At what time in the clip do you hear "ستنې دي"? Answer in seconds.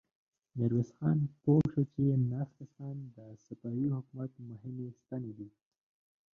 4.99-5.49